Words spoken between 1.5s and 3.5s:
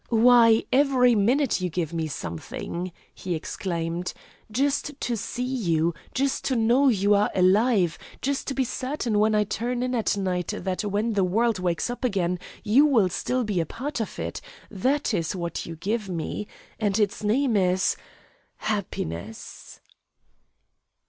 you give me something," he